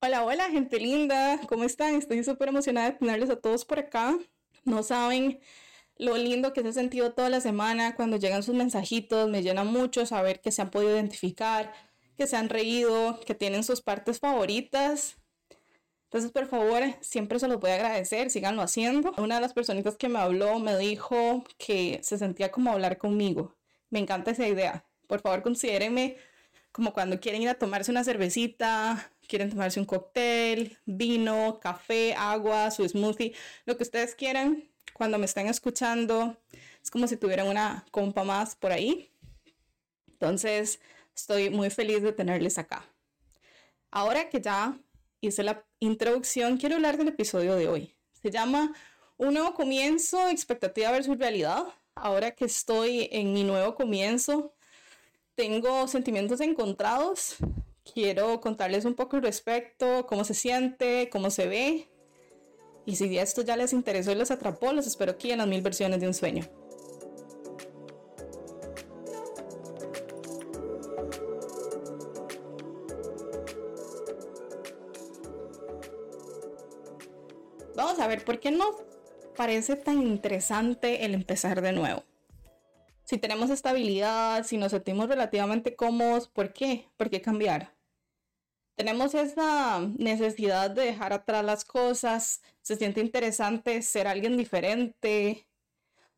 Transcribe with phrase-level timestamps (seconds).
[0.00, 1.96] Hola, hola, gente linda, ¿cómo están?
[1.96, 4.16] Estoy súper emocionada de tenerles a todos por acá.
[4.64, 5.40] No saben
[5.96, 9.64] lo lindo que se ha sentido toda la semana cuando llegan sus mensajitos, me llena
[9.64, 11.72] mucho saber que se han podido identificar,
[12.16, 15.16] que se han reído, que tienen sus partes favoritas.
[16.04, 19.12] Entonces, por favor, siempre se los voy a agradecer, síganlo haciendo.
[19.18, 23.56] Una de las personitas que me habló me dijo que se sentía como hablar conmigo.
[23.90, 24.84] Me encanta esa idea.
[25.08, 26.18] Por favor, considérenme
[26.70, 32.70] como cuando quieren ir a tomarse una cervecita, quieren tomarse un cóctel, vino, café, agua,
[32.70, 33.34] su smoothie,
[33.66, 34.64] lo que ustedes quieran.
[34.94, 36.36] Cuando me estén escuchando,
[36.82, 39.12] es como si tuvieran una compa más por ahí.
[40.10, 40.80] Entonces,
[41.14, 42.84] estoy muy feliz de tenerles acá.
[43.90, 44.76] Ahora que ya
[45.20, 47.94] hice la introducción, quiero hablar del episodio de hoy.
[48.20, 48.72] Se llama
[49.16, 51.64] Un nuevo comienzo, expectativa versus realidad.
[51.94, 54.54] Ahora que estoy en mi nuevo comienzo,
[55.34, 57.36] tengo sentimientos encontrados.
[57.92, 61.88] Quiero contarles un poco al respecto, cómo se siente, cómo se ve.
[62.86, 65.62] Y si esto ya les interesó y los atrapó, los espero aquí en las mil
[65.62, 66.44] versiones de un sueño.
[77.74, 78.74] Vamos a ver, ¿por qué nos
[79.36, 82.02] parece tan interesante el empezar de nuevo?
[83.08, 86.90] si tenemos estabilidad, si nos sentimos relativamente cómodos, ¿por qué?
[86.98, 87.77] ¿Por qué cambiar?
[88.78, 95.48] Tenemos esa necesidad de dejar atrás las cosas, se siente interesante ser alguien diferente,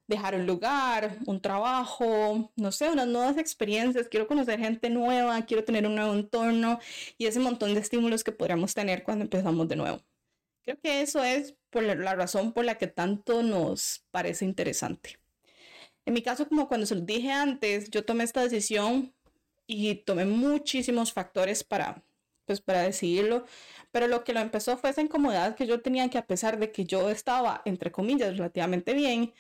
[0.07, 5.65] dejar un lugar, un trabajo, no sé, unas nuevas experiencias, quiero conocer gente nueva, quiero
[5.65, 6.79] tener un nuevo entorno
[7.17, 10.03] y ese montón de estímulos que podríamos tener cuando empezamos de nuevo.
[10.63, 15.19] Creo que eso es por la razón por la que tanto nos parece interesante.
[16.05, 19.15] En mi caso, como cuando se lo dije antes, yo tomé esta decisión
[19.67, 22.03] y tomé muchísimos factores para,
[22.51, 23.45] pues, para decidirlo,
[23.93, 26.73] pero lo que lo empezó fue esa incomodidad que yo tenía que a pesar de
[26.73, 29.33] que yo estaba, entre comillas, relativamente bien,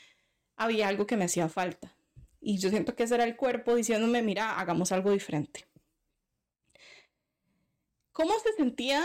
[0.56, 1.92] había algo que me hacía falta.
[2.40, 5.66] Y yo siento que ese era el cuerpo diciéndome, mira, hagamos algo diferente.
[8.12, 9.02] ¿Cómo se sentía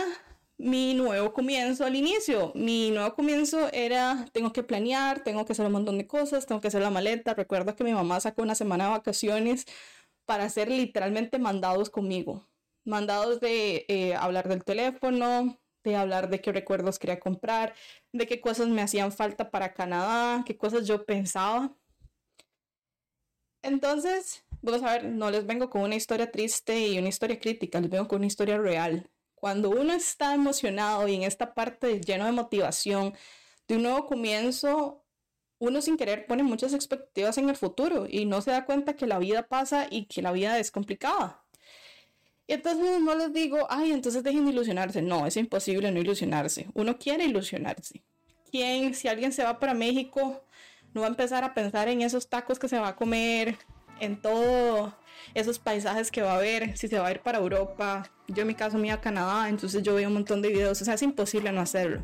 [0.58, 2.52] mi nuevo comienzo al inicio.
[2.56, 6.62] Mi nuevo comienzo era, tengo que planear, tengo que hacer un montón de cosas, tengo
[6.62, 7.34] que hacer la maleta.
[7.34, 9.66] Recuerdo que mi mamá sacó una semana de vacaciones
[10.26, 12.48] para hacer literalmente mandados conmigo.
[12.86, 17.76] Mandados de eh, hablar del teléfono, de hablar de qué recuerdos quería comprar,
[18.14, 21.76] de qué cosas me hacían falta para Canadá, qué cosas yo pensaba.
[23.64, 27.82] Entonces, vamos a ver, no les vengo con una historia triste y una historia crítica,
[27.82, 29.10] les vengo con una historia real
[29.46, 33.14] cuando uno está emocionado y en esta parte lleno de motivación,
[33.68, 35.06] de un nuevo comienzo,
[35.60, 39.06] uno sin querer pone muchas expectativas en el futuro y no se da cuenta que
[39.06, 41.45] la vida pasa y que la vida es complicada.
[42.48, 45.02] Y entonces no les digo, ay, entonces dejen de ilusionarse.
[45.02, 46.68] No, es imposible no ilusionarse.
[46.74, 48.04] Uno quiere ilusionarse.
[48.52, 50.44] ¿Quién, si alguien se va para México,
[50.94, 53.58] no va a empezar a pensar en esos tacos que se va a comer,
[54.00, 54.96] en todo
[55.34, 58.48] esos paisajes que va a ver, si se va a ir para Europa, yo en
[58.48, 60.94] mi caso me iba a Canadá, entonces yo veo un montón de videos, o sea,
[60.94, 62.02] es imposible no hacerlo.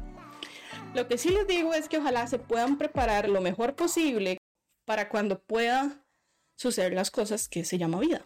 [0.94, 4.38] Lo que sí les digo es que ojalá se puedan preparar lo mejor posible
[4.86, 6.04] para cuando pueda
[6.58, 8.26] suceder las cosas que se llama vida.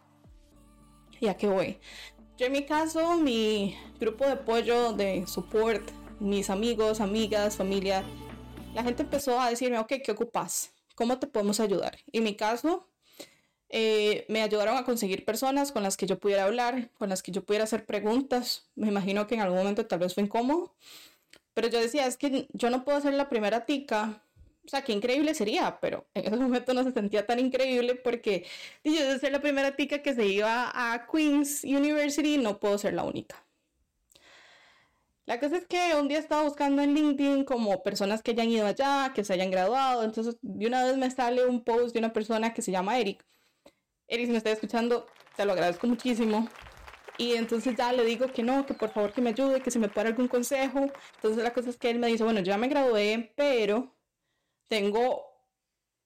[1.22, 1.80] Ya que voy.
[2.38, 5.90] Yo en mi caso, mi grupo de apoyo, de support,
[6.20, 8.03] mis amigos, amigas, familia,
[8.74, 10.74] la gente empezó a decirme, ok, ¿qué ocupas?
[10.96, 11.98] ¿Cómo te podemos ayudar?
[12.12, 12.90] En mi caso,
[13.70, 17.31] eh, me ayudaron a conseguir personas con las que yo pudiera hablar, con las que
[17.31, 18.70] yo pudiera hacer preguntas.
[18.75, 20.75] Me imagino que en algún momento tal vez fue incómodo,
[21.54, 24.25] pero yo decía, es que yo no puedo ser la primera tica.
[24.66, 28.46] O sea, qué increíble sería, pero en ese momento no se sentía tan increíble porque
[28.84, 32.94] yo de ser la primera tica que se iba a Queen's University, no puedo ser
[32.94, 33.46] la única.
[35.25, 38.68] La cosa es que un día estaba buscando en LinkedIn como personas que hayan ido
[38.68, 42.14] allá, que se hayan graduado, entonces de una vez me sale un post de una
[42.14, 43.25] persona que se llama Eric
[44.08, 46.48] Eric, si me está escuchando, te lo agradezco muchísimo.
[47.18, 49.80] Y entonces ya le digo que no, que por favor que me ayude, que se
[49.80, 50.92] me pueda algún consejo.
[51.16, 53.94] Entonces la cosa es que él me dice, bueno, ya me gradué, pero
[54.67, 55.25] tengo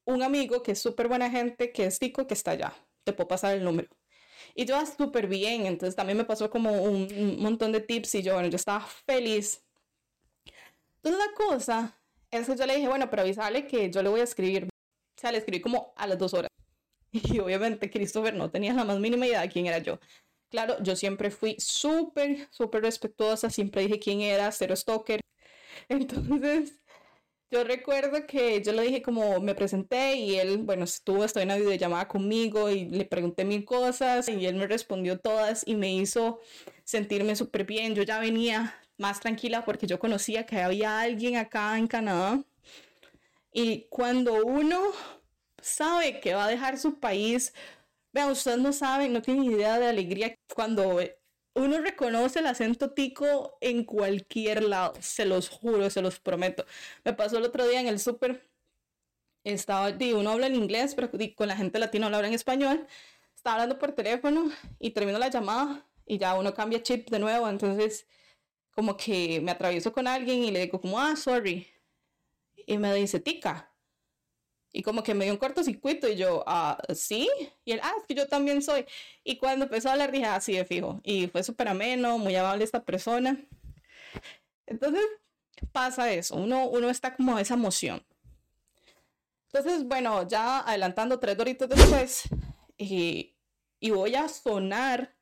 [0.05, 2.73] un amigo que es súper buena gente, que es Tico, que está allá.
[3.03, 3.89] Te puedo pasar el número.
[4.55, 8.15] Y yo estaba súper bien, entonces también me pasó como un, un, montón de tips
[8.15, 9.63] y yo, bueno, yo estaba feliz.
[10.97, 11.99] Entonces la cosa
[12.31, 14.65] es que yo le dije, bueno, pero avisale que yo le voy a escribir.
[14.65, 16.49] O sea, le escribí como a las dos horas.
[17.11, 19.99] Y obviamente Christopher no tenía la más mínima idea de quién era yo.
[20.49, 25.21] Claro, yo siempre fui súper, súper respetuosa, siempre dije quién era, cero stalker.
[25.89, 26.79] Entonces,
[27.51, 31.49] yo recuerdo que yo le dije como me presenté y él, bueno, estuvo, estoy en
[31.49, 35.91] una videollamada conmigo y le pregunté mil cosas y él me respondió todas y me
[35.93, 36.39] hizo
[36.83, 37.95] sentirme súper bien.
[37.95, 42.43] Yo ya venía más tranquila porque yo conocía que había alguien acá en Canadá.
[43.51, 44.79] Y cuando uno
[45.61, 47.53] sabe que va a dejar su país,
[48.13, 50.99] vean, ustedes no saben, no tienen idea de alegría cuando
[51.55, 56.65] uno reconoce el acento tico en cualquier lado, se los juro, se los prometo.
[57.03, 58.49] Me pasó el otro día en el súper,
[59.43, 62.87] estaba, uno habla en inglés, pero con la gente latina habla en español.
[63.35, 67.47] Estaba hablando por teléfono y termino la llamada y ya uno cambia chip de nuevo,
[67.47, 68.07] entonces
[68.71, 71.67] como que me atravieso con alguien y le digo como, ah, sorry.
[72.55, 73.71] Y me dice, tica.
[74.71, 77.29] Y como que me dio un cortocircuito y yo, ah, sí.
[77.65, 78.85] Y él, ah, es que yo también soy.
[79.23, 81.01] Y cuando empezó a hablar dije, ah, sí, de fijo.
[81.03, 83.39] Y fue súper ameno, muy amable esta persona.
[84.67, 85.03] Entonces
[85.71, 88.05] pasa eso, uno, uno está como esa emoción.
[89.51, 92.23] Entonces, bueno, ya adelantando tres doritos después,
[92.77, 93.35] y,
[93.79, 95.15] y voy a sonar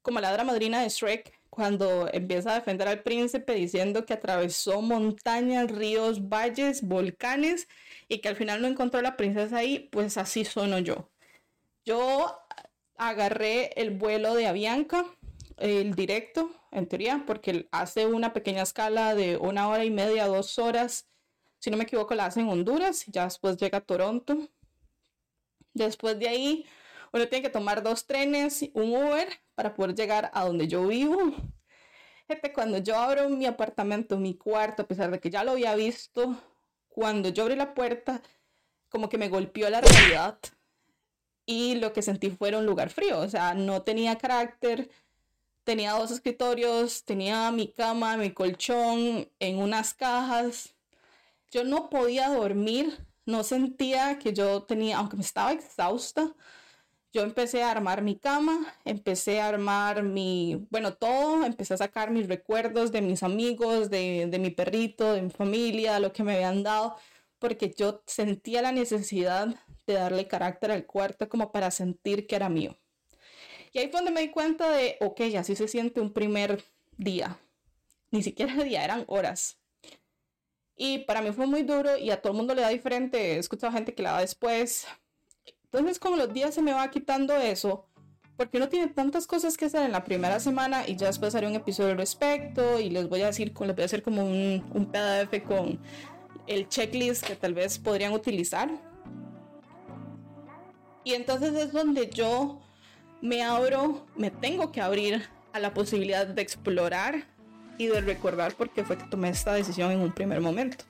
[0.00, 5.70] como la madrina de Shrek cuando empieza a defender al príncipe diciendo que atravesó montañas,
[5.70, 7.68] ríos, valles, volcanes
[8.08, 11.10] y que al final no encontró a la princesa ahí, pues así sono yo.
[11.84, 12.38] Yo
[12.96, 15.06] agarré el vuelo de Avianca,
[15.56, 20.58] el directo, en teoría, porque hace una pequeña escala de una hora y media, dos
[20.58, 21.08] horas.
[21.58, 24.48] Si no me equivoco, la hace en Honduras, ya después llega a Toronto.
[25.72, 26.66] Después de ahí
[27.12, 31.34] uno tiene que tomar dos trenes, un Uber para poder llegar a donde yo vivo.
[32.28, 35.74] Gente, cuando yo abro mi apartamento, mi cuarto, a pesar de que ya lo había
[35.74, 36.36] visto,
[36.88, 38.22] cuando yo abrí la puerta,
[38.88, 40.38] como que me golpeó la realidad
[41.46, 44.90] y lo que sentí fue un lugar frío, o sea, no tenía carácter,
[45.64, 50.74] tenía dos escritorios, tenía mi cama, mi colchón en unas cajas.
[51.50, 56.34] Yo no podía dormir, no sentía que yo tenía, aunque me estaba exhausta,
[57.16, 62.10] yo empecé a armar mi cama, empecé a armar mi, bueno, todo, empecé a sacar
[62.10, 66.34] mis recuerdos de mis amigos, de, de mi perrito, de mi familia, lo que me
[66.34, 66.94] habían dado,
[67.38, 69.48] porque yo sentía la necesidad
[69.86, 72.76] de darle carácter al cuarto como para sentir que era mío.
[73.72, 76.62] Y ahí fue donde me di cuenta de, ok, así se siente un primer
[76.98, 77.38] día.
[78.10, 79.58] Ni siquiera día, eran horas.
[80.76, 83.36] Y para mí fue muy duro y a todo el mundo le da diferente.
[83.36, 84.86] He escuchado gente que la da después,
[85.78, 87.86] entonces, con los días se me va quitando eso,
[88.36, 91.46] porque uno tiene tantas cosas que hacer en la primera semana y ya después haré
[91.46, 94.64] un episodio al respecto y les voy a decir, les voy a hacer como un,
[94.72, 95.78] un PDF con
[96.46, 98.70] el checklist que tal vez podrían utilizar.
[101.04, 102.60] Y entonces es donde yo
[103.20, 107.26] me abro, me tengo que abrir a la posibilidad de explorar
[107.78, 110.84] y de recordar por qué fue que tomé esta decisión en un primer momento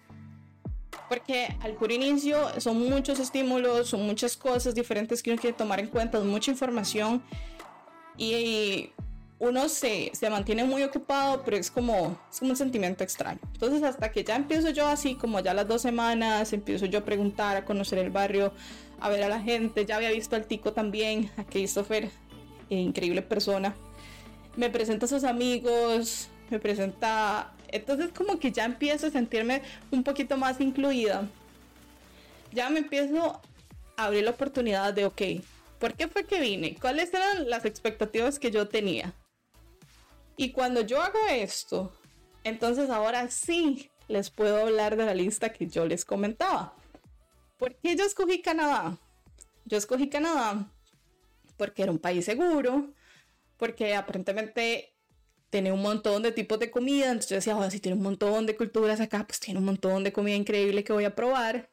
[1.08, 5.80] porque al puro inicio son muchos estímulos, son muchas cosas diferentes que uno quiere tomar
[5.80, 7.22] en cuenta, mucha información
[8.16, 8.90] y
[9.38, 13.40] uno se, se mantiene muy ocupado, pero es como, es como un sentimiento extraño.
[13.52, 17.04] Entonces hasta que ya empiezo yo así, como ya las dos semanas, empiezo yo a
[17.04, 18.52] preguntar, a conocer el barrio,
[19.00, 22.10] a ver a la gente, ya había visto al Tico también, a Christopher,
[22.70, 23.74] increíble persona.
[24.56, 30.02] Me presenta a sus amigos, me presenta entonces como que ya empiezo a sentirme un
[30.02, 31.28] poquito más incluida.
[32.52, 33.40] Ya me empiezo
[33.96, 35.22] a abrir la oportunidad de, ok,
[35.78, 36.76] ¿por qué fue que vine?
[36.80, 39.12] ¿Cuáles eran las expectativas que yo tenía?
[40.36, 41.92] Y cuando yo hago esto,
[42.44, 46.74] entonces ahora sí les puedo hablar de la lista que yo les comentaba.
[47.56, 48.98] ¿Por qué yo escogí Canadá?
[49.64, 50.70] Yo escogí Canadá
[51.56, 52.92] porque era un país seguro,
[53.56, 54.95] porque aparentemente
[55.50, 58.56] tiene un montón de tipos de comida, entonces yo decía, si tiene un montón de
[58.56, 61.70] culturas acá, pues tiene un montón de comida increíble que voy a probar.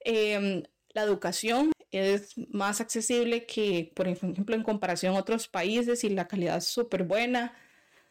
[0.00, 6.10] Em, la educación es más accesible que, por ejemplo, en comparación a otros países y
[6.10, 7.54] la calidad es súper buena.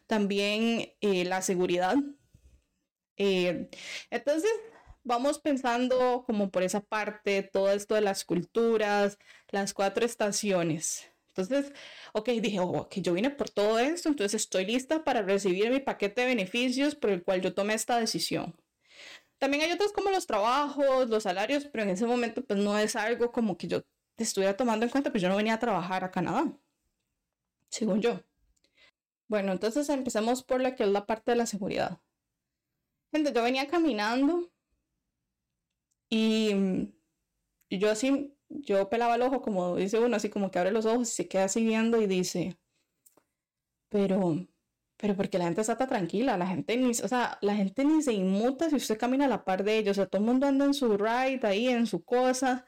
[0.07, 1.95] También eh, la seguridad.
[3.17, 3.69] Eh,
[4.09, 4.51] entonces,
[5.03, 9.17] vamos pensando como por esa parte, todo esto de las culturas,
[9.49, 11.10] las cuatro estaciones.
[11.35, 11.73] Entonces,
[12.13, 15.79] ok, dije, oh, que yo vine por todo esto, entonces estoy lista para recibir mi
[15.79, 18.55] paquete de beneficios por el cual yo tomé esta decisión.
[19.37, 22.95] También hay otros como los trabajos, los salarios, pero en ese momento pues no es
[22.95, 23.81] algo como que yo
[24.17, 26.51] estuviera tomando en cuenta, pues yo no venía a trabajar a Canadá,
[27.69, 28.21] según yo.
[29.27, 32.01] Bueno, entonces empecemos por la que es la parte de la seguridad.
[33.13, 34.51] Gente, yo venía caminando
[36.09, 36.51] y,
[37.69, 40.85] y yo así yo pelaba el ojo, como dice uno, así como que abre los
[40.85, 42.57] ojos y se queda siguiendo y dice,
[43.89, 44.47] pero,
[44.97, 48.01] pero porque la gente está tan tranquila, la gente ni, o sea, la gente ni
[48.01, 50.47] se inmuta si usted camina a la par de ellos, o sea, todo el mundo
[50.47, 52.65] anda en su ride, ahí, en su cosa.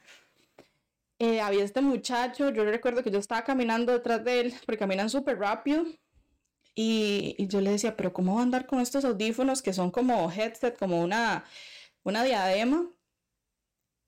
[1.20, 5.10] Eh, había este muchacho, yo recuerdo que yo estaba caminando detrás de él, porque caminan
[5.10, 5.86] súper rápido,
[6.75, 9.92] Y, y, yo le decía, pero ¿cómo va a andar con estos audífonos que son
[9.92, 11.46] como headset, como una,
[12.04, 12.90] una diadema?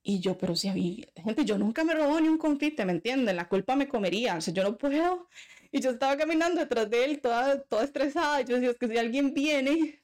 [0.08, 3.34] Y yo, pero si había gente, yo nunca me robó ni un confite, ¿me entienden?
[3.34, 5.28] La culpa me comería, o sea, yo no puedo.
[5.72, 8.40] Y yo estaba caminando detrás de él, toda, toda estresada.
[8.42, 10.00] Yo decía, es que si alguien viene,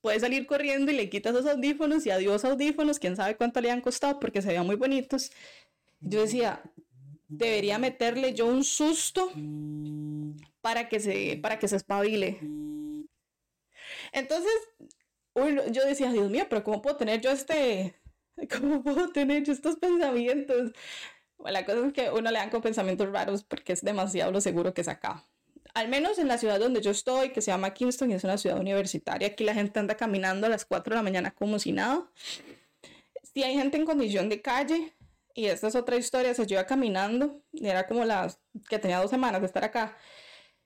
[0.00, 3.70] puede salir corriendo y le quita esos audífonos y adiós audífonos, quién sabe cuánto le
[3.70, 5.30] han costado porque se veían muy bonitos.
[6.00, 6.60] Yo decía,
[7.28, 9.30] debería meterle yo un susto
[10.62, 12.40] para que se, para que se espabile.
[14.10, 14.52] Entonces,
[15.70, 17.94] yo decía, Dios mío, pero ¿cómo puedo tener yo este,
[18.58, 20.72] cómo puedo tener yo estos pensamientos?
[21.38, 24.72] la cosa es que uno le dan con pensamientos raros porque es demasiado lo seguro
[24.72, 25.24] que es acá.
[25.74, 28.38] Al menos en la ciudad donde yo estoy, que se llama Kingston y es una
[28.38, 31.72] ciudad universitaria, aquí la gente anda caminando a las 4 de la mañana como si
[31.72, 32.08] nada.
[33.34, 34.92] Si hay gente en condición de calle,
[35.34, 38.38] y esta es otra historia, se yo iba caminando, y era como las
[38.68, 39.96] que tenía dos semanas de estar acá.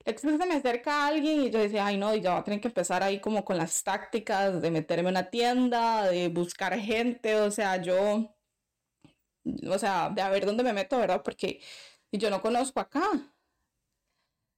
[0.08, 2.68] Entonces se me acerca alguien y yo decía, ay no, ya voy a tener que
[2.68, 7.50] empezar ahí como con las tácticas de meterme en una tienda, de buscar gente, o
[7.50, 8.34] sea, yo
[9.70, 11.22] o sea, de a ver dónde me meto, ¿verdad?
[11.22, 11.60] Porque
[12.12, 13.02] yo no conozco acá.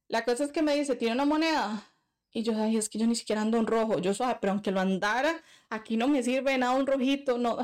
[0.07, 1.83] La cosa es que me dice, ¿tiene una moneda?
[2.31, 3.99] Y yo, ay, es que yo ni siquiera ando en rojo.
[3.99, 7.57] Yo suave, pero aunque lo andara, aquí no me sirve nada un rojito, no.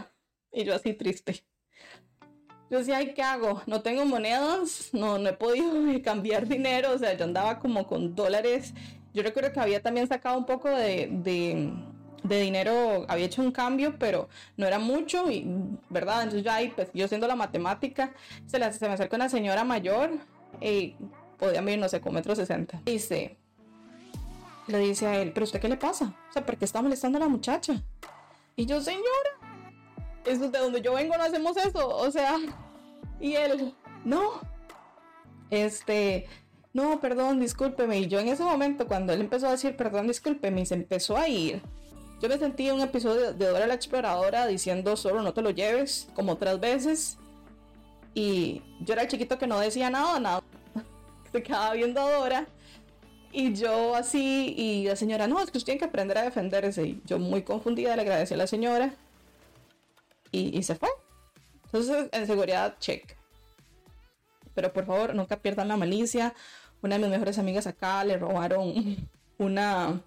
[0.51, 1.45] Y yo así triste.
[2.69, 3.61] Yo decía, ay, ¿qué hago?
[3.65, 8.15] No tengo monedas, no, no he podido cambiar dinero, o sea, yo andaba como con
[8.15, 8.73] dólares.
[9.13, 11.09] Yo recuerdo que había también sacado un poco de,
[12.27, 15.47] de dinero había hecho un cambio, pero no era mucho, y,
[15.89, 16.23] ¿verdad?
[16.23, 18.13] Entonces yo ahí, pues yo siendo la matemática,
[18.45, 20.11] se, la, se me acerca una señora mayor,
[20.61, 20.95] y
[21.37, 22.81] podía medir, no sé, con metro sesenta.
[22.85, 23.37] Dice,
[24.67, 26.13] le dice a él, ¿pero usted qué le pasa?
[26.29, 27.81] O sea, ¿por qué está molestando a la muchacha?
[28.55, 29.26] Y yo, señora,
[30.27, 32.37] es de donde yo vengo, no hacemos eso, o sea,
[33.19, 33.73] y él,
[34.05, 34.41] no,
[35.49, 36.27] este...
[36.73, 37.97] No, perdón, discúlpeme.
[38.01, 41.17] Y yo en ese momento, cuando él empezó a decir perdón, discúlpeme, y se empezó
[41.17, 41.59] a ir,
[42.19, 45.51] yo me sentí en un episodio de Dora la Exploradora diciendo solo no te lo
[45.51, 47.17] lleves como tres veces.
[48.15, 50.43] Y yo era el chiquito que no decía nada, nada.
[51.31, 52.47] Se quedaba viendo a Dora.
[53.31, 56.83] Y yo así, y la señora, no, es que usted tiene que aprender a defenderse.
[56.87, 58.95] Y yo muy confundida le agradecí a la señora.
[60.37, 60.89] Y, se fue.
[61.65, 63.15] Entonces, en seguridad, check.
[64.53, 66.33] Pero por favor, nunca pierdan la malicia.
[66.81, 70.01] Una de mis mejores amigas acá le robaron una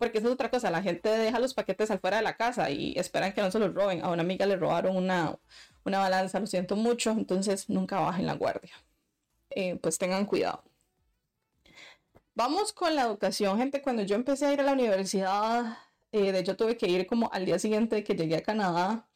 [0.00, 2.94] porque eso es otra cosa, la gente deja los paquetes afuera de la casa y
[2.98, 4.02] esperan que no se los roben.
[4.02, 5.36] A una amiga le robaron una,
[5.84, 8.72] una balanza, lo siento mucho, entonces nunca bajen la guardia.
[9.50, 10.64] Eh, pues tengan cuidado.
[12.34, 13.82] Vamos con la educación, gente.
[13.82, 15.76] Cuando yo empecé a ir a la universidad,
[16.12, 19.06] eh, de hecho tuve que ir como al día siguiente de que llegué a Canadá.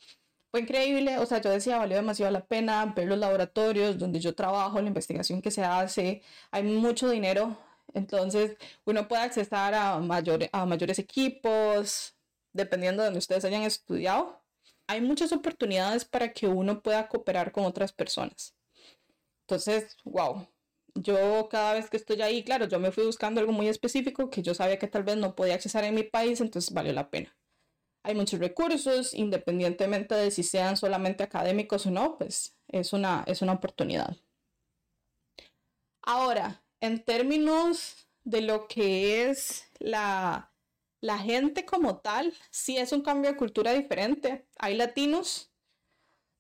[0.55, 4.37] Fue increíble, o sea, yo decía, valió demasiado la pena ver los laboratorios donde yo
[4.37, 6.23] trabajo, la investigación que se hace.
[6.53, 7.59] Hay mucho dinero
[7.93, 12.15] entonces, uno puede accesar a, a mayores equipos,
[12.53, 14.43] dependiendo de donde ustedes hayan estudiado.
[14.87, 18.55] Hay muchas oportunidades para que uno pueda cooperar con otras personas.
[19.43, 20.49] Entonces, wow.
[20.95, 24.43] Yo cada vez que estoy ahí, claro, yo me fui buscando algo muy específico que
[24.43, 27.37] yo sabía que tal vez no podía accesar en mi país, entonces valió la pena.
[28.05, 33.41] Hay muchos recursos, independientemente de si sean solamente académicos o no, pues es una, es
[33.43, 34.17] una oportunidad.
[36.03, 40.53] Ahora, en términos de lo que es la,
[41.01, 44.47] la gente como tal, sí es un cambio de cultura diferente.
[44.59, 45.51] Hay latinos,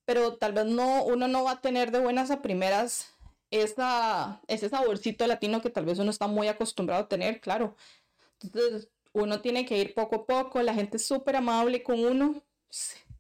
[0.04, 3.14] pero tal vez no, uno no va a tener de buenas a primeras
[3.50, 7.75] esa, ese saborcito latino que tal vez uno está muy acostumbrado a tener, claro.
[8.42, 12.42] Entonces, uno tiene que ir poco a poco, la gente es súper amable con uno,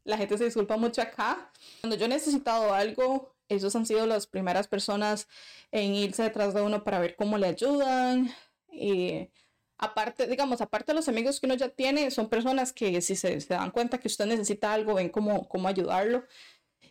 [0.02, 1.50] la gente se disculpa mucho acá.
[1.80, 5.28] Cuando yo he necesitado algo, ellos han sido las primeras personas
[5.70, 8.34] en irse detrás de uno para ver cómo le ayudan.
[8.70, 9.30] Y
[9.78, 13.38] aparte, digamos, aparte de los amigos que uno ya tiene, son personas que si se,
[13.38, 16.24] dan cuenta que usted necesita algo, ven cómo, cómo ayudarlo.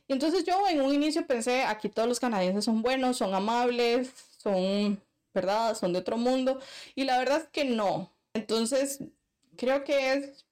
[0.07, 4.11] Y entonces yo en un inicio pensé, aquí todos los canadienses son buenos, son amables,
[4.37, 5.01] son,
[5.33, 5.75] ¿verdad?
[5.75, 6.59] Son de otro mundo.
[6.95, 8.12] Y la verdad es que no.
[8.33, 8.99] Entonces,
[9.55, 10.45] creo que es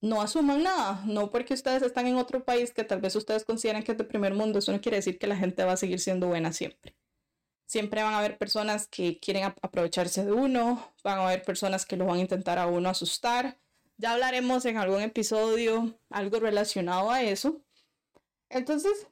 [0.00, 3.82] no asuman nada, no porque ustedes están en otro país que tal vez ustedes consideran
[3.82, 5.98] que es de primer mundo, eso no quiere decir que la gente va a seguir
[6.00, 6.96] siendo buena siempre.
[7.66, 11.96] Siempre van a haber personas que quieren aprovecharse de uno, van a haber personas que
[11.96, 13.58] lo van a intentar a uno asustar.
[13.98, 17.60] Ya hablaremos en algún episodio algo relacionado a eso.
[18.48, 19.08] Entonces,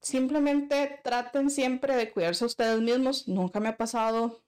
[0.00, 3.28] simplemente traten siempre de cuidarse a ustedes mismos.
[3.28, 4.42] Nunca me ha pasado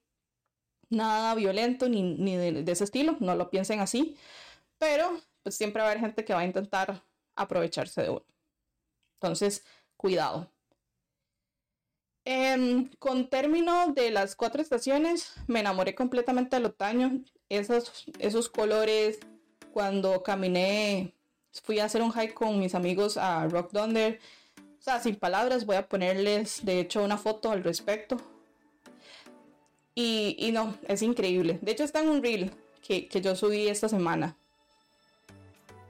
[0.94, 4.16] nada violento ni, ni de ese estilo, no lo piensen así.
[4.78, 7.02] Pero pues siempre va a haber gente que va a intentar
[7.36, 8.24] aprovecharse de uno.
[9.20, 9.64] Entonces,
[9.96, 10.50] cuidado.
[12.26, 17.22] Em, con término de las cuatro estaciones, me enamoré completamente del otoño.
[17.50, 19.18] Esos, esos colores,
[19.72, 21.12] cuando caminé,
[21.62, 24.20] fui a hacer un hike con mis amigos a Rock Thunder.
[24.78, 28.16] O sea, sin palabras, voy a ponerles, de hecho, una foto al respecto.
[29.94, 31.58] Y, no, es increíble.
[31.62, 32.50] De hecho, está en un reel
[32.86, 34.36] que, que yo subí esta semana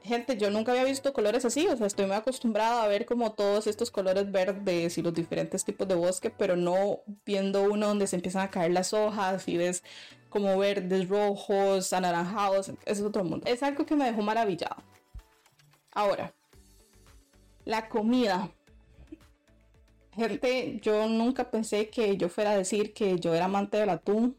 [0.04, 3.32] gente, yo nunca había visto colores así, o sea, estoy muy acostumbrada a ver como
[3.32, 8.06] todos estos colores verdes y los diferentes tipos de bosque, pero no viendo uno donde
[8.06, 9.82] se empiezan a caer las hojas y ves
[10.28, 13.46] como verdes, rojos, anaranjados, es otro mundo.
[13.46, 14.76] Es algo que me dejó maravillado.
[15.92, 16.34] Ahora,
[17.64, 18.50] la comida.
[20.14, 24.38] Gente, yo nunca pensé que yo fuera a decir que yo era amante del atún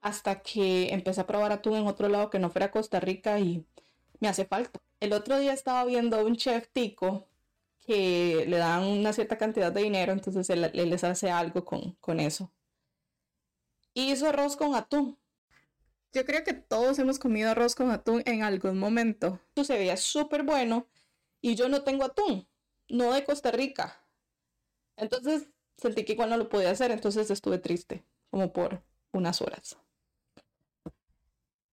[0.00, 3.66] hasta que empecé a probar atún en otro lado que no fuera Costa Rica y
[4.20, 4.80] me hace falta.
[5.00, 7.26] El otro día estaba viendo un chef tico
[7.80, 12.20] que le dan una cierta cantidad de dinero, entonces él, les hace algo con, con
[12.20, 12.52] eso.
[13.94, 15.18] hizo arroz con atún.
[16.12, 19.40] Yo creo que todos hemos comido arroz con atún en algún momento.
[19.54, 20.86] Eso se veía súper bueno
[21.40, 22.46] y yo no tengo atún,
[22.88, 24.00] no de Costa Rica.
[25.00, 29.76] Entonces sentí que igual no lo podía hacer, entonces estuve triste, como por unas horas.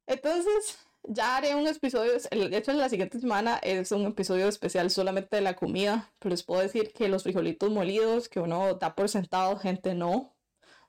[0.07, 5.36] Entonces, ya haré un episodio, de hecho la siguiente semana es un episodio especial solamente
[5.36, 9.10] de la comida, pero les puedo decir que los frijolitos molidos que uno da por
[9.10, 10.36] sentado, gente no.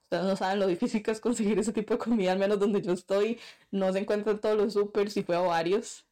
[0.05, 2.81] Ustedes no saben lo difícil que es conseguir ese tipo de comida, al menos donde
[2.83, 3.41] yo estoy,
[3.71, 6.07] no se encuentran todos los supers y fue a varios.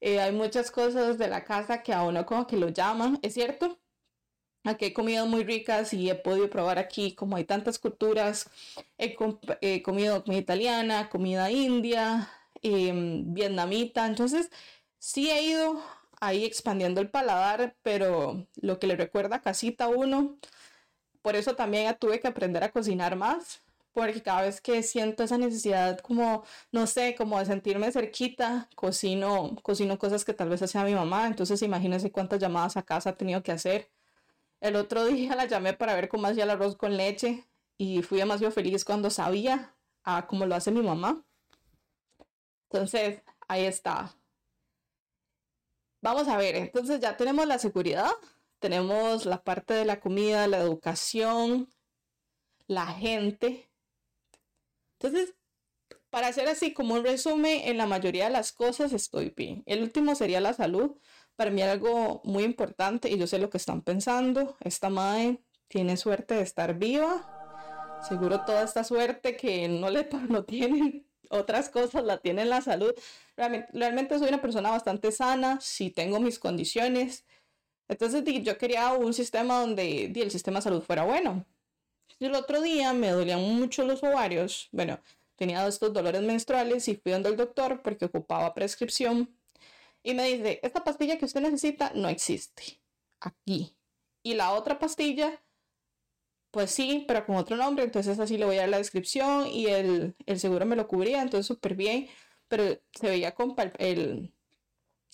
[0.00, 3.34] Eh, hay muchas cosas de la casa que a uno como que lo llaman, es
[3.34, 3.78] cierto.
[4.64, 8.50] Aquí hay comidas muy ricas y he podido probar aquí, como hay tantas culturas,
[8.98, 9.16] he,
[9.60, 12.30] he comido comida italiana, comida india,
[12.64, 14.06] Em, vietnamita.
[14.06, 14.50] Entonces,
[14.98, 15.82] sí he ido
[16.20, 20.38] ahí expandiendo el paladar, pero lo que le recuerda a casita uno,
[21.22, 25.38] por eso también tuve que aprender a cocinar más, porque cada vez que siento esa
[25.38, 30.84] necesidad como, no sé, como de sentirme cerquita, cocino, cocino cosas que tal vez hacía
[30.84, 33.90] mi mamá, entonces imagínense cuántas llamadas a casa ha tenido que hacer.
[34.64, 37.44] El otro día la llamé para ver cómo hacía el arroz con leche
[37.76, 41.22] y fui demasiado feliz cuando sabía a cómo lo hace mi mamá.
[42.70, 44.16] Entonces, ahí está.
[46.00, 48.10] Vamos a ver, entonces ya tenemos la seguridad,
[48.58, 51.68] tenemos la parte de la comida, la educación,
[52.66, 53.70] la gente.
[54.98, 55.34] Entonces,
[56.08, 59.62] para hacer así como un resumen, en la mayoría de las cosas estoy bien.
[59.66, 60.96] El último sería la salud.
[61.36, 64.56] Para mí algo muy importante y yo sé lo que están pensando.
[64.60, 67.30] Esta madre tiene suerte de estar viva.
[68.08, 72.94] Seguro toda esta suerte que no le no tienen otras cosas la tienen la salud.
[73.36, 77.24] Realmente, soy una persona bastante sana, si tengo mis condiciones.
[77.88, 81.44] Entonces yo quería un sistema donde el sistema de salud fuera bueno.
[82.20, 84.68] El otro día me dolían mucho los ovarios.
[84.72, 85.00] Bueno,
[85.36, 89.28] tenía estos dolores menstruales y fui donde el doctor porque ocupaba prescripción.
[90.04, 92.80] Y me dice, esta pastilla que usted necesita no existe
[93.20, 93.76] aquí.
[94.22, 95.44] Y la otra pastilla
[96.54, 99.66] pues sí, pero con otro nombre, entonces así le voy a dar la descripción y
[99.66, 102.08] el, seguro me lo cubría, entonces súper bien,
[102.46, 104.32] pero se veía con el,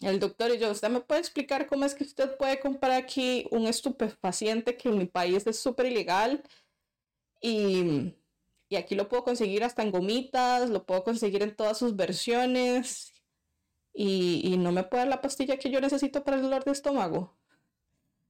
[0.00, 3.46] el doctor y yo, ¿usted me puede explicar cómo es que usted puede comprar aquí
[3.52, 6.42] un estupefaciente que en mi país es súper ilegal?
[7.40, 8.14] Y,
[8.68, 13.14] y aquí lo puedo conseguir hasta en gomitas, lo puedo conseguir en todas sus versiones
[13.92, 16.72] y, y no me puede dar la pastilla que yo necesito para el dolor de
[16.72, 17.36] estómago.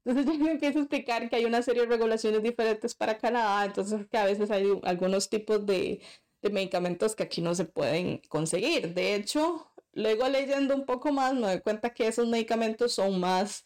[0.04, 3.64] Entonces ya me empiezo a explicar que hay una serie de regulaciones diferentes para Canadá,
[3.64, 6.00] entonces que a veces hay algunos tipos de,
[6.42, 8.94] de medicamentos que aquí no se pueden conseguir.
[8.94, 13.64] De hecho, luego leyendo un poco más me doy cuenta que esos medicamentos son más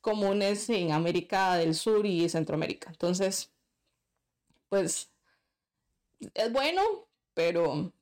[0.00, 2.90] comunes en América del Sur y Centroamérica.
[2.90, 3.52] Entonces,
[4.68, 5.10] pues
[6.34, 6.82] es bueno,
[7.34, 7.92] pero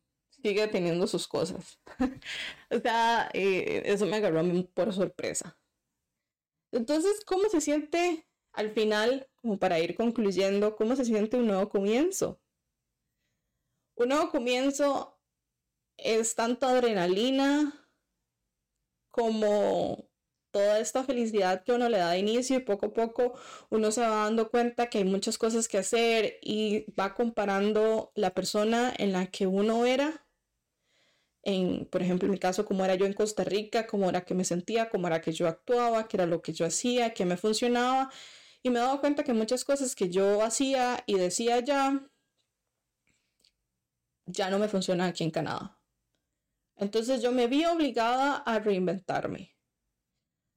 [0.42, 1.80] sigue teniendo sus cosas.
[2.70, 5.58] o sea, eh, eso me agarró a mí por sorpresa.
[6.72, 11.68] Entonces, ¿cómo se siente al final, como para ir concluyendo, cómo se siente un nuevo
[11.68, 12.40] comienzo?
[13.96, 15.20] Un nuevo comienzo
[15.96, 17.88] es tanto adrenalina
[19.10, 20.08] como
[20.50, 23.34] toda esta felicidad que uno le da de inicio y poco a poco
[23.70, 28.34] uno se va dando cuenta que hay muchas cosas que hacer y va comparando la
[28.34, 30.26] persona en la que uno era
[31.42, 34.34] en, por ejemplo, en mi caso, cómo era yo en Costa Rica, cómo era que
[34.34, 37.36] me sentía, cómo era que yo actuaba, qué era lo que yo hacía, qué me
[37.36, 38.10] funcionaba.
[38.62, 42.10] Y me he dado cuenta que muchas cosas que yo hacía y decía ya,
[44.26, 45.78] ya no me funcionan aquí en Canadá.
[46.76, 49.54] Entonces yo me vi obligada a reinventarme.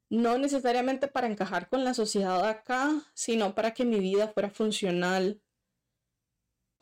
[0.10, 5.41] no necesariamente para encajar con la sociedad acá, sino para que mi vida fuera funcional,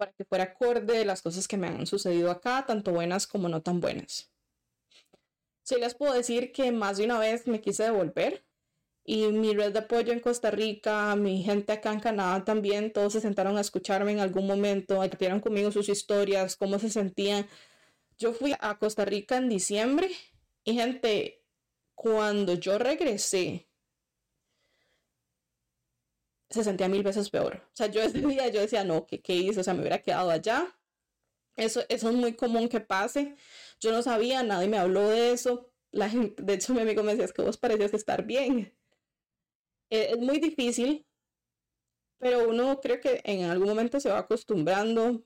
[0.01, 3.49] para que fuera acorde de las cosas que me han sucedido acá, tanto buenas como
[3.49, 4.31] no tan buenas.
[5.61, 8.43] Sí les puedo decir que más de una vez me quise devolver
[9.03, 13.13] y mi red de apoyo en Costa Rica, mi gente acá en Canadá también, todos
[13.13, 17.45] se sentaron a escucharme en algún momento, compartieron conmigo sus historias, cómo se sentían.
[18.17, 20.09] Yo fui a Costa Rica en diciembre
[20.63, 21.43] y gente,
[21.93, 23.69] cuando yo regresé,
[26.51, 27.63] se sentía mil veces peor.
[27.67, 29.61] O sea, yo ese día yo decía, no, ¿qué, qué hice?
[29.61, 30.77] O sea, me hubiera quedado allá.
[31.55, 33.35] Eso, eso es muy común que pase.
[33.79, 35.71] Yo no sabía, nadie me habló de eso.
[35.91, 38.73] La gente, de hecho, mi amigo me decía, es que vos parecías estar bien.
[39.89, 41.05] E, es muy difícil,
[42.19, 45.23] pero uno creo que en algún momento se va acostumbrando.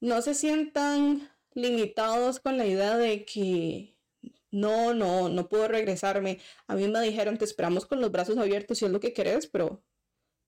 [0.00, 3.98] No se sientan limitados con la idea de que
[4.50, 6.40] no, no, no puedo regresarme.
[6.66, 9.46] A mí me dijeron, te esperamos con los brazos abiertos si es lo que querés,
[9.46, 9.82] pero,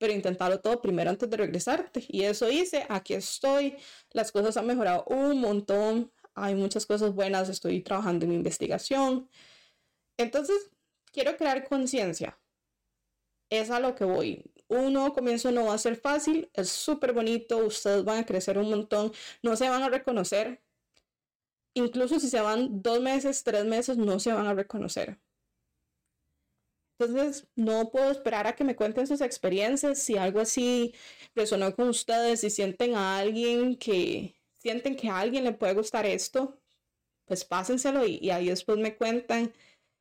[0.00, 2.02] pero intentarlo todo primero antes de regresarte.
[2.08, 3.76] Y eso hice, aquí estoy.
[4.12, 6.10] Las cosas han mejorado un montón.
[6.34, 9.28] Hay muchas cosas buenas, estoy trabajando en mi investigación.
[10.16, 10.70] Entonces,
[11.12, 12.40] quiero crear conciencia.
[13.50, 14.50] Es a lo que voy.
[14.68, 18.56] Un nuevo comienzo no va a ser fácil, es súper bonito, ustedes van a crecer
[18.56, 20.62] un montón, no se van a reconocer,
[21.74, 25.18] incluso si se van dos meses, tres meses, no se van a reconocer.
[27.00, 29.98] Entonces, no puedo esperar a que me cuenten sus experiencias.
[30.00, 30.94] Si algo así
[31.34, 36.04] resonó con ustedes, si sienten a alguien que sienten que a alguien le puede gustar
[36.04, 36.60] esto,
[37.24, 39.54] pues pásenselo y, y ahí después me cuentan.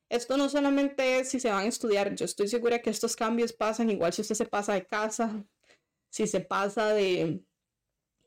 [0.10, 3.54] Esto no solamente es si se van a estudiar, yo estoy segura que estos cambios
[3.54, 5.46] pasan igual si usted se pasa de casa,
[6.10, 7.42] si se pasa de,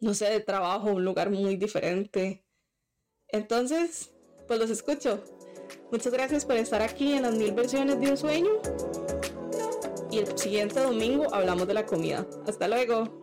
[0.01, 2.47] no sé, de trabajo a un lugar muy diferente.
[3.29, 4.15] Entonces,
[4.49, 5.42] pues los escucho.
[5.91, 8.51] Muchas gracias por estar aquí en las mil versiones de un sueño.
[10.11, 12.27] Y el siguiente domingo hablamos de la comida.
[12.47, 13.22] Hasta luego.